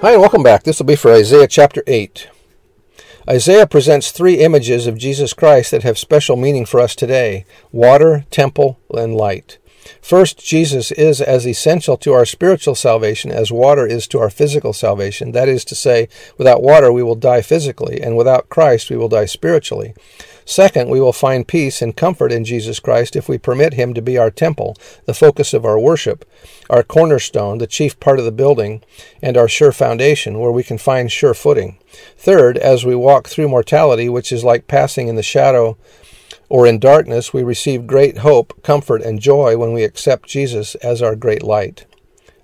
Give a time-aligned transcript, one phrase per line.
[0.00, 0.62] Hi, and welcome back.
[0.62, 2.30] This will be for Isaiah chapter 8.
[3.28, 8.24] Isaiah presents three images of Jesus Christ that have special meaning for us today water,
[8.30, 9.58] temple, and light.
[10.00, 14.72] First, Jesus is as essential to our spiritual salvation as water is to our physical
[14.72, 15.32] salvation.
[15.32, 19.08] That is to say, without water we will die physically, and without Christ we will
[19.08, 19.94] die spiritually.
[20.48, 24.00] Second, we will find peace and comfort in Jesus Christ if we permit Him to
[24.00, 26.24] be our temple, the focus of our worship,
[26.70, 28.82] our cornerstone, the chief part of the building,
[29.20, 31.76] and our sure foundation, where we can find sure footing.
[32.16, 35.76] Third, as we walk through mortality, which is like passing in the shadow
[36.48, 41.02] or in darkness, we receive great hope, comfort, and joy when we accept Jesus as
[41.02, 41.84] our great light.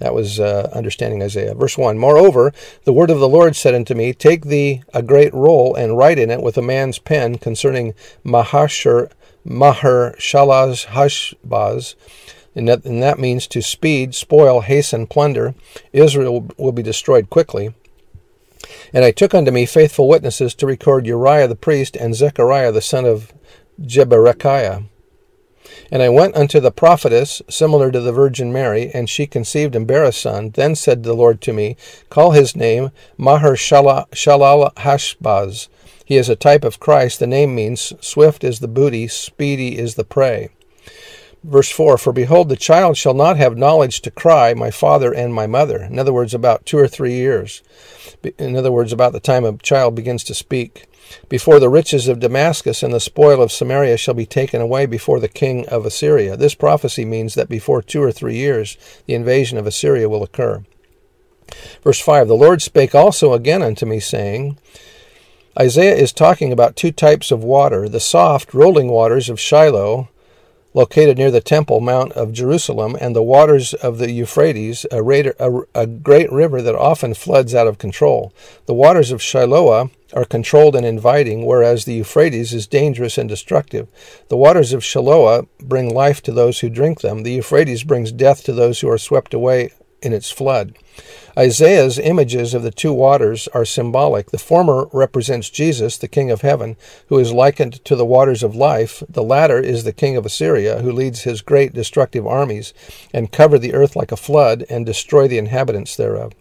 [0.00, 1.54] That was uh, understanding Isaiah.
[1.54, 2.52] Verse 1 Moreover,
[2.84, 6.18] the word of the Lord said unto me, Take thee a great roll, and write
[6.18, 9.10] in it with a man's pen concerning Mahashur,
[9.44, 11.94] Maher Shalaz Hashbaz.
[12.54, 15.54] And that, and that means to speed, spoil, hasten, plunder.
[15.92, 17.74] Israel will be destroyed quickly.
[18.92, 22.80] And I took unto me faithful witnesses to record Uriah the priest and Zechariah the
[22.80, 23.32] son of
[23.80, 24.86] Jeberechiah.
[25.90, 29.86] And I went unto the prophetess, similar to the Virgin Mary, and she conceived and
[29.86, 30.50] bare a son.
[30.50, 31.76] Then said the Lord to me,
[32.08, 34.06] Call his name Maher Shalal
[34.74, 35.68] Hashbaz.
[36.04, 37.20] He is a type of Christ.
[37.20, 40.50] The name means swift is the booty, speedy is the prey.
[41.42, 45.32] Verse 4 For behold, the child shall not have knowledge to cry, My father and
[45.32, 45.82] my mother.
[45.82, 47.62] In other words, about two or three years.
[48.38, 50.86] In other words, about the time a child begins to speak.
[51.28, 55.20] Before the riches of Damascus and the spoil of Samaria shall be taken away before
[55.20, 56.36] the king of Assyria.
[56.36, 58.76] This prophecy means that before two or three years
[59.06, 60.64] the invasion of Assyria will occur.
[61.82, 64.58] Verse 5 The Lord spake also again unto me, saying,
[65.58, 70.08] Isaiah is talking about two types of water the soft, rolling waters of Shiloh
[70.74, 76.30] located near the Temple Mount of Jerusalem, and the waters of the Euphrates, a, great
[76.30, 78.32] river that often floods out of control.
[78.66, 83.88] The waters of Shiloah are controlled and inviting, whereas the Euphrates is dangerous and destructive.
[84.28, 87.22] The waters of Shiloah bring life to those who drink them.
[87.22, 89.70] The Euphrates brings death to those who are swept away
[90.02, 90.76] in its flood.
[91.38, 94.30] Isaiah's images of the two waters are symbolic.
[94.30, 96.76] The former represents Jesus, the King of heaven,
[97.08, 99.02] who is likened to the waters of life.
[99.08, 102.74] The latter is the King of Assyria, who leads his great destructive armies
[103.14, 106.32] and cover the earth like a flood and destroy the inhabitants thereof.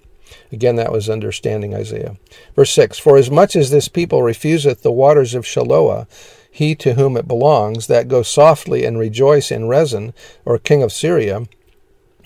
[0.51, 2.15] Again, that was understanding Isaiah.
[2.55, 6.07] Verse 6 For as much as this people refuseth the waters of Shiloah,
[6.51, 10.13] he to whom it belongs, that go softly and rejoice in Rezin,
[10.45, 11.47] or king of Syria,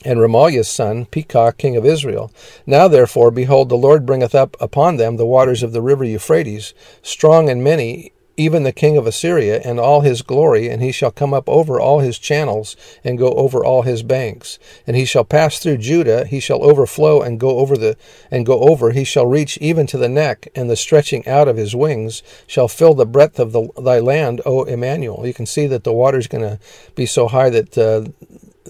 [0.06, 2.32] and Remaliah's son, Pekah, king of Israel.
[2.66, 6.74] Now therefore, behold, the Lord bringeth up upon them the waters of the river Euphrates,
[7.02, 11.12] strong and many, even the king of Assyria, and all his glory, and he shall
[11.12, 14.58] come up over all his channels, and go over all his banks.
[14.88, 17.96] And he shall pass through Judah, he shall overflow and go over the
[18.32, 21.58] and go over, he shall reach even to the neck, and the stretching out of
[21.58, 25.26] his wings shall fill the breadth of the, thy land, O Emmanuel.
[25.26, 26.60] You can see that the water's going to
[26.96, 28.10] be so high that uh,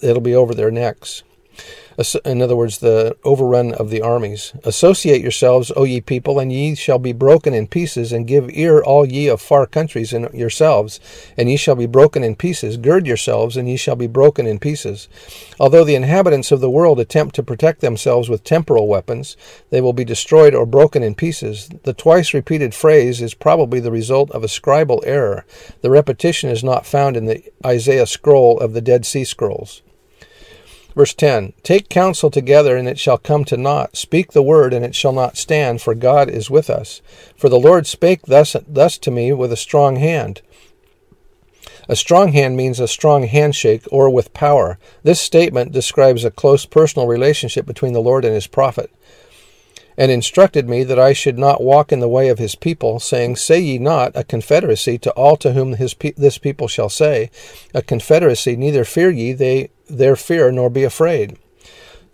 [0.02, 1.24] it'll be over their necks.
[2.26, 4.54] In other words, the overrun of the armies.
[4.64, 8.82] Associate yourselves, O ye people, and ye shall be broken in pieces, and give ear,
[8.82, 11.00] all ye of far countries, and yourselves,
[11.38, 12.78] and ye shall be broken in pieces.
[12.78, 15.08] Gird yourselves, and ye shall be broken in pieces.
[15.60, 19.38] Although the inhabitants of the world attempt to protect themselves with temporal weapons,
[19.70, 21.70] they will be destroyed or broken in pieces.
[21.84, 25.46] The twice repeated phrase is probably the result of a scribal error.
[25.82, 29.82] The repetition is not found in the Isaiah scroll of the Dead Sea Scrolls.
[30.96, 33.96] Verse 10 Take counsel together, and it shall come to naught.
[33.96, 37.02] Speak the word, and it shall not stand, for God is with us.
[37.36, 40.42] For the Lord spake thus, thus to me with a strong hand.
[41.90, 44.78] A strong hand means a strong handshake or with power.
[45.04, 48.90] This statement describes a close personal relationship between the Lord and his prophet
[49.98, 53.36] and instructed me that I should not walk in the way of his people, saying,
[53.36, 57.30] Say ye not a confederacy to all to whom his pe- this people shall say,
[57.74, 61.38] A confederacy, neither fear ye they their fear, nor be afraid.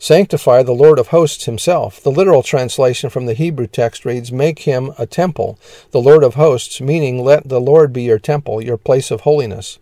[0.02, 2.02] Sanctify the Lord of hosts himself.
[2.02, 5.60] The literal translation from the Hebrew text reads, Make him a temple,
[5.92, 9.78] the Lord of hosts, meaning let the Lord be your temple, your place of holiness.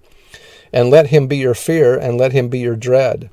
[0.74, 3.30] And let him be your fear, and let him be your dread.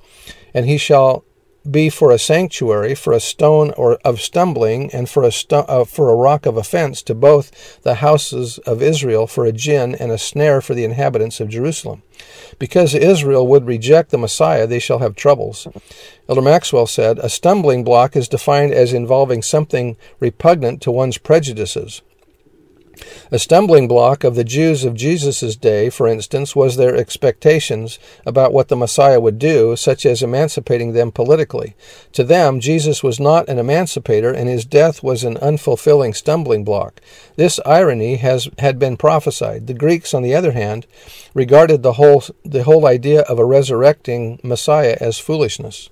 [0.52, 1.24] And he shall
[1.68, 5.84] be for a sanctuary, for a stone or of stumbling, and for a sto- uh,
[5.84, 10.12] for a rock of offense to both the houses of Israel, for a gin and
[10.12, 12.02] a snare for the inhabitants of Jerusalem.
[12.58, 15.66] Because Israel would reject the Messiah, they shall have troubles.
[16.28, 22.02] Elder Maxwell said, A stumbling block is defined as involving something repugnant to one's prejudices.
[23.30, 28.52] A stumbling block of the Jews of Jesus' day, for instance, was their expectations about
[28.52, 31.74] what the Messiah would do, such as emancipating them politically.
[32.12, 37.00] To them, Jesus was not an emancipator, and his death was an unfulfilling stumbling block.
[37.36, 39.66] This irony has had been prophesied.
[39.66, 40.86] The Greeks, on the other hand,
[41.34, 45.90] regarded the whole the whole idea of a resurrecting Messiah as foolishness.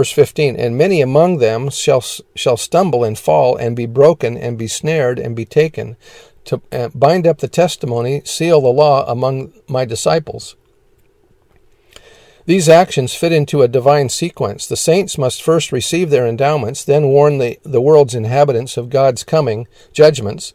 [0.00, 2.02] Verse 15 And many among them shall,
[2.34, 5.98] shall stumble and fall, and be broken, and be snared, and be taken,
[6.46, 6.62] to
[6.94, 10.56] bind up the testimony, seal the law among my disciples.
[12.46, 14.66] These actions fit into a divine sequence.
[14.66, 19.22] The saints must first receive their endowments, then warn the, the world's inhabitants of God's
[19.22, 20.54] coming judgments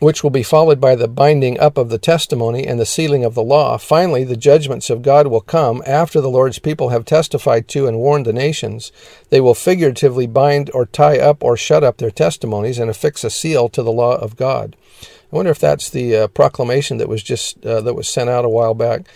[0.00, 3.34] which will be followed by the binding up of the testimony and the sealing of
[3.34, 3.78] the law.
[3.78, 7.98] Finally, the judgments of God will come after the Lord's people have testified to and
[7.98, 8.92] warned the nations.
[9.30, 13.30] They will figuratively bind or tie up or shut up their testimonies and affix a
[13.30, 14.76] seal to the law of God.
[15.02, 18.44] I wonder if that's the uh, proclamation that was just uh, that was sent out
[18.44, 19.06] a while back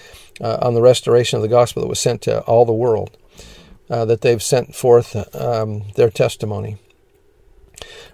[0.41, 3.17] uh, on the restoration of the gospel that was sent to all the world.
[3.89, 6.77] Uh, that they've sent forth um, their testimony.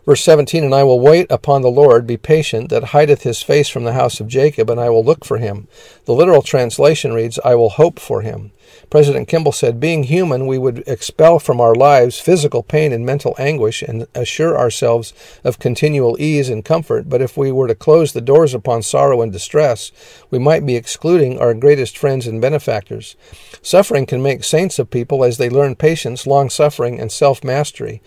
[0.07, 3.69] Verse 17 And I will wait upon the Lord, be patient, that hideth his face
[3.69, 5.67] from the house of Jacob, and I will look for him.
[6.05, 8.53] The literal translation reads, I will hope for him.
[8.89, 13.35] President Kimball said, Being human, we would expel from our lives physical pain and mental
[13.37, 15.13] anguish and assure ourselves
[15.43, 17.09] of continual ease and comfort.
[17.09, 19.91] But if we were to close the doors upon sorrow and distress,
[20.31, 23.17] we might be excluding our greatest friends and benefactors.
[23.61, 28.01] Suffering can make saints of people as they learn patience, long suffering, and self mastery.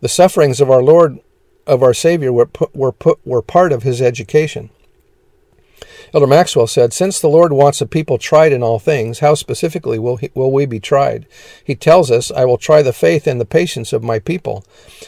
[0.00, 1.20] The sufferings of our Lord,
[1.66, 4.70] of our Savior, were, put, were, put, were part of his education.
[6.14, 9.98] Elder Maxwell said, Since the Lord wants a people tried in all things, how specifically
[9.98, 11.26] will, he, will we be tried?
[11.64, 14.62] He tells us, I will try the faith and the patience of my people.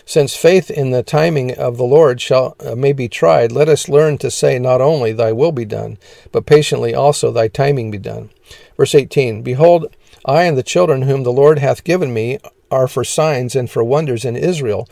[0.06, 3.88] Since faith in the timing of the Lord shall uh, may be tried, let us
[3.88, 5.98] learn to say not only, Thy will be done,
[6.32, 8.30] but patiently also, Thy timing be done.
[8.76, 12.38] Verse 18 Behold, I and the children whom the Lord hath given me
[12.70, 14.88] are for signs and for wonders in Israel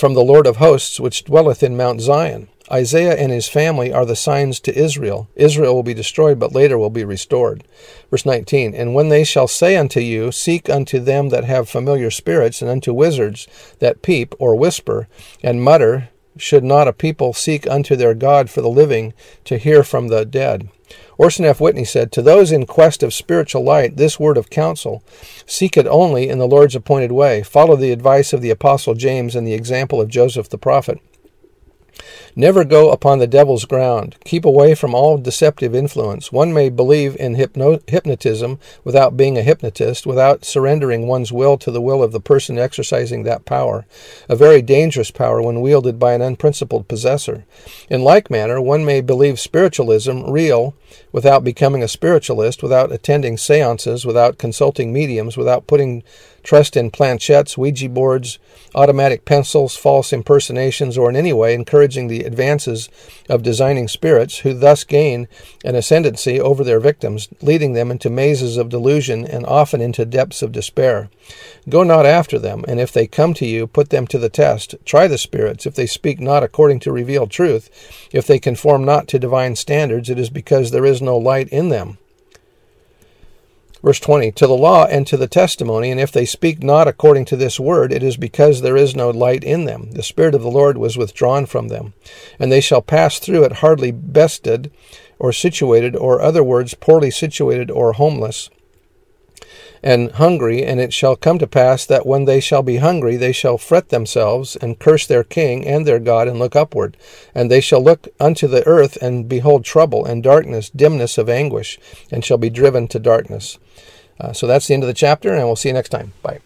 [0.00, 2.48] from the Lord of hosts, which dwelleth in Mount Zion.
[2.72, 5.28] Isaiah and his family are the signs to Israel.
[5.36, 7.64] Israel will be destroyed, but later will be restored.
[8.10, 12.10] Verse 19 And when they shall say unto you, Seek unto them that have familiar
[12.10, 13.46] spirits, and unto wizards
[13.80, 15.06] that peep or whisper
[15.42, 16.08] and mutter,
[16.38, 19.12] should not a people seek unto their God for the living
[19.44, 20.70] to hear from the dead?
[21.20, 21.60] Orson F.
[21.60, 25.04] Whitney said, To those in quest of spiritual light, this word of counsel
[25.44, 27.42] seek it only in the Lord's appointed way.
[27.42, 30.98] Follow the advice of the Apostle James and the example of Joseph the prophet.
[32.36, 34.16] Never go upon the devil's ground.
[34.24, 36.32] Keep away from all deceptive influence.
[36.32, 41.70] One may believe in hypno- hypnotism without being a hypnotist, without surrendering one's will to
[41.70, 43.86] the will of the person exercising that power,
[44.28, 47.44] a very dangerous power when wielded by an unprincipled possessor.
[47.88, 50.74] In like manner, one may believe spiritualism real
[51.12, 56.02] without becoming a spiritualist, without attending seances, without consulting mediums, without putting
[56.42, 58.38] trust in planchettes, Ouija boards,
[58.74, 62.88] automatic pencils, false impersonations, or in any way encouraging the advances
[63.28, 65.28] of designing spirits who thus gain
[65.64, 70.42] an ascendancy over their victims, leading them into mazes of delusion and often into depths
[70.42, 71.10] of despair.
[71.68, 74.74] Go not after them, and if they come to you, put them to the test.
[74.84, 75.66] Try the spirits.
[75.66, 77.70] If they speak not according to revealed truth,
[78.12, 81.68] if they conform not to divine standards, it is because there is no light in
[81.68, 81.98] them.
[83.82, 87.24] Verse 20 To the law and to the testimony, and if they speak not according
[87.26, 89.90] to this word, it is because there is no light in them.
[89.92, 91.94] The Spirit of the Lord was withdrawn from them.
[92.38, 94.70] And they shall pass through it hardly bested,
[95.18, 98.50] or situated, or other words, poorly situated, or homeless
[99.82, 103.32] and hungry, and it shall come to pass that when they shall be hungry, they
[103.32, 106.96] shall fret themselves, and curse their king and their God, and look upward.
[107.34, 111.78] And they shall look unto the earth, and behold trouble, and darkness, dimness of anguish,
[112.10, 113.58] and shall be driven to darkness.
[114.20, 116.12] Uh, so that's the end of the chapter, and we'll see you next time.
[116.22, 116.40] Bye.